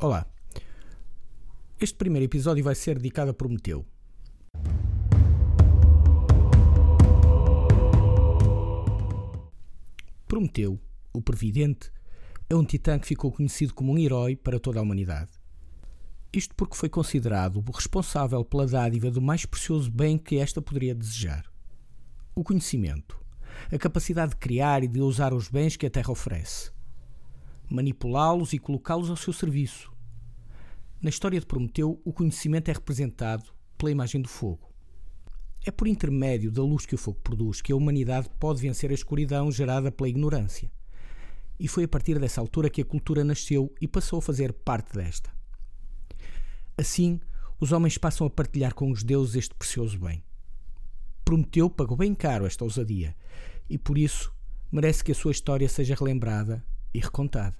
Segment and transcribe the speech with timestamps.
[0.00, 0.24] Olá.
[1.80, 3.84] Este primeiro episódio vai ser dedicado a Prometeu.
[10.28, 10.78] Prometeu,
[11.12, 11.90] o Previdente,
[12.48, 15.32] é um titã que ficou conhecido como um herói para toda a humanidade.
[16.32, 20.94] Isto porque foi considerado o responsável pela dádiva do mais precioso bem que esta poderia
[20.94, 21.44] desejar:
[22.36, 23.18] o conhecimento,
[23.72, 26.70] a capacidade de criar e de usar os bens que a Terra oferece,
[27.68, 29.92] manipulá-los e colocá-los ao seu serviço.
[31.00, 34.72] Na história de Prometeu, o conhecimento é representado pela imagem do fogo.
[35.64, 38.94] É por intermédio da luz que o fogo produz que a humanidade pode vencer a
[38.94, 40.70] escuridão gerada pela ignorância.
[41.60, 44.94] E foi a partir dessa altura que a cultura nasceu e passou a fazer parte
[44.94, 45.30] desta.
[46.76, 47.20] Assim,
[47.60, 50.22] os homens passam a partilhar com os deuses este precioso bem.
[51.24, 53.14] Prometeu pagou bem caro esta ousadia
[53.68, 54.32] e por isso
[54.70, 57.56] merece que a sua história seja relembrada e recontada.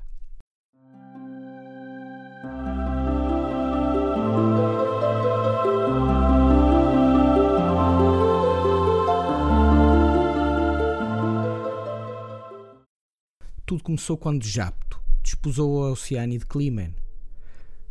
[13.68, 16.94] Tudo começou quando Japto desposou a Oceane de Climen.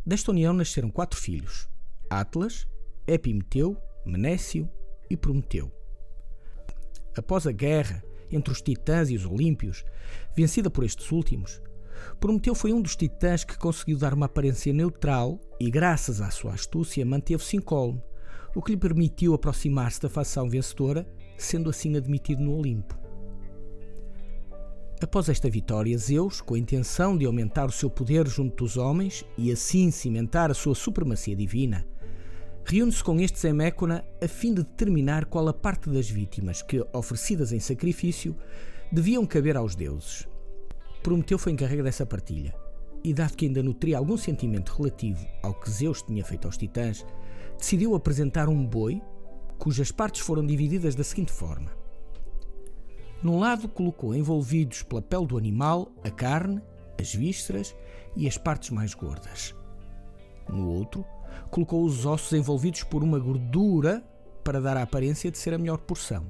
[0.04, 1.68] Desta união nasceram quatro filhos:
[2.10, 2.66] Atlas,
[3.06, 4.68] Epimeteu, Menécio
[5.08, 5.72] e Prometeu.
[7.16, 9.84] Após a guerra entre os titãs e os olímpios,
[10.36, 11.60] vencida por estes últimos,
[12.20, 16.54] Prometeu foi um dos titãs que conseguiu dar uma aparência neutral e, graças à sua
[16.54, 18.02] astúcia, manteve-se incólume,
[18.54, 21.06] o que lhe permitiu aproximar-se da facção vencedora,
[21.36, 22.98] sendo assim admitido no Olimpo.
[25.00, 29.24] Após esta vitória, Zeus, com a intenção de aumentar o seu poder junto dos homens
[29.36, 31.86] e assim cimentar a sua supremacia divina,
[32.70, 36.84] reúne-se com estes em Mécona a fim de determinar qual a parte das vítimas que,
[36.92, 38.36] oferecidas em sacrifício,
[38.92, 40.28] deviam caber aos deuses.
[41.02, 42.54] Prometeu foi encarregue dessa partilha,
[43.02, 47.06] e dado que ainda nutria algum sentimento relativo ao que Zeus tinha feito aos titãs,
[47.56, 49.00] decidiu apresentar um boi
[49.58, 51.72] cujas partes foram divididas da seguinte forma.
[53.22, 56.60] Num lado colocou envolvidos pela pele do animal a carne,
[57.00, 57.74] as vísceras
[58.14, 59.54] e as partes mais gordas.
[60.46, 61.04] No outro,
[61.50, 64.02] colocou os ossos envolvidos por uma gordura
[64.44, 66.26] para dar a aparência de ser a melhor porção.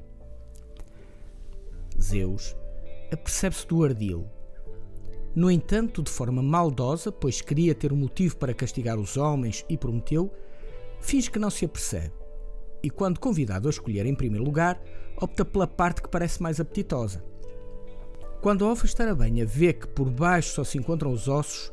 [2.01, 2.57] Zeus
[3.13, 4.27] apercebe-se do ardil.
[5.35, 9.77] No entanto, de forma maldosa, pois queria ter um motivo para castigar os homens e
[9.77, 10.33] prometeu,
[11.01, 12.13] finge que não se apercebe
[12.83, 14.81] e, quando convidado a escolher em primeiro lugar,
[15.21, 17.23] opta pela parte que parece mais apetitosa.
[18.41, 21.73] Quando a banha vê que por baixo só se encontram os ossos,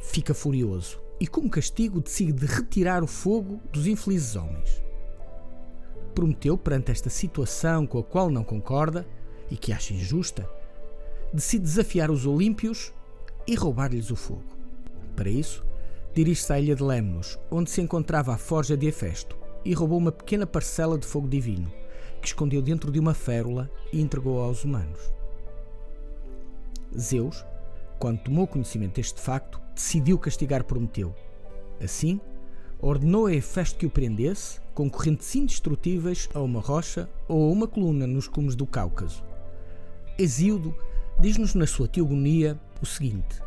[0.00, 4.82] fica furioso e, como castigo, decide retirar o fogo dos infelizes homens.
[6.14, 9.06] Prometeu, perante esta situação com a qual não concorda
[9.50, 10.48] e que acha injusta,
[11.32, 12.92] decide desafiar os Olímpios
[13.46, 14.44] e roubar-lhes o fogo.
[15.14, 15.64] Para isso,
[16.14, 20.12] dirige-se à ilha de Lemnos, onde se encontrava a forja de Hefesto, e roubou uma
[20.12, 21.70] pequena parcela de fogo divino,
[22.20, 25.12] que escondeu dentro de uma férula e entregou aos humanos.
[26.96, 27.44] Zeus,
[27.98, 31.14] quando tomou conhecimento deste facto, decidiu castigar Prometeu.
[31.80, 32.20] Assim,
[32.80, 37.68] ordenou a Hefesto que o prendesse, com correntes indestrutíveis a uma rocha ou a uma
[37.68, 39.22] coluna nos cumes do Cáucaso.
[40.18, 40.74] Hesíodo
[41.20, 43.40] diz-nos na sua teogonia o seguinte: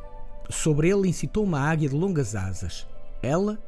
[0.49, 2.87] Sobre ele incitou uma águia de longas asas.
[3.21, 3.61] Ela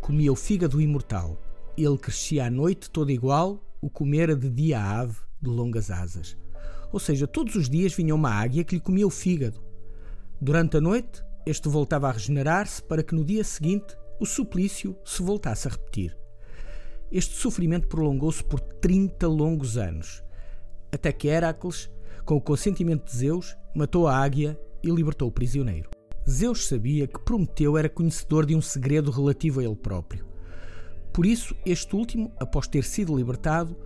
[0.00, 1.38] comia o fígado imortal
[1.84, 6.36] ele crescia à noite todo igual, o comera de dia a ave de longas asas.
[6.92, 9.62] Ou seja, todos os dias vinha uma águia que lhe comia o fígado.
[10.40, 15.22] Durante a noite, este voltava a regenerar-se para que no dia seguinte o suplício se
[15.22, 16.16] voltasse a repetir.
[17.10, 20.22] Este sofrimento prolongou-se por 30 longos anos,
[20.92, 21.90] até que Heracles,
[22.24, 25.90] com o consentimento de Zeus, matou a águia e libertou o prisioneiro.
[26.28, 30.26] Zeus sabia que Prometeu era conhecedor de um segredo relativo a ele próprio.
[31.12, 33.76] Por isso, este último, após ter sido libertado,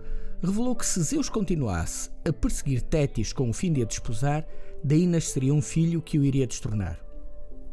[0.43, 4.45] revelou que se Zeus continuasse a perseguir Tétis com o fim de a desposar,
[4.83, 7.04] daí nasceria um filho que o iria destornar.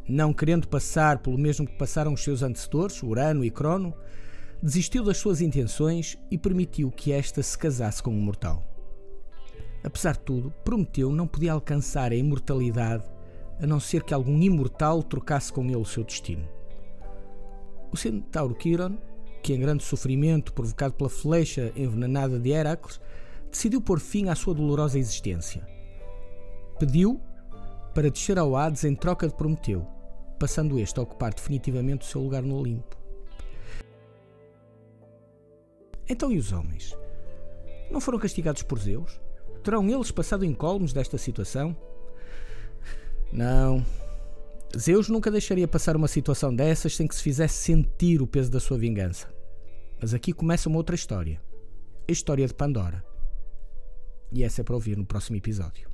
[0.07, 3.93] Não querendo passar pelo mesmo que passaram os seus antecessores, Urano e Crono,
[4.61, 8.63] desistiu das suas intenções e permitiu que esta se casasse com um mortal.
[9.83, 13.03] Apesar de tudo, Prometeu não podia alcançar a imortalidade
[13.61, 16.47] a não ser que algum imortal trocasse com ele o seu destino.
[17.91, 18.97] O centauro Quiron
[19.43, 22.99] que, em grande sofrimento provocado pela flecha envenenada de Heracles,
[23.51, 25.67] decidiu pôr fim à sua dolorosa existência.
[26.79, 27.21] Pediu
[27.93, 29.85] para descer ao Hades em troca de Prometeu,
[30.39, 32.97] passando este a ocupar definitivamente o seu lugar no Olimpo.
[36.09, 36.95] Então e os homens?
[37.89, 39.21] Não foram castigados por Zeus?
[39.63, 41.75] Terão eles passado incólumes desta situação?
[43.31, 43.85] Não.
[44.77, 48.59] Zeus nunca deixaria passar uma situação dessas sem que se fizesse sentir o peso da
[48.59, 49.27] sua vingança.
[50.01, 51.41] Mas aqui começa uma outra história.
[52.09, 53.05] A história de Pandora.
[54.31, 55.92] E essa é para ouvir no próximo episódio.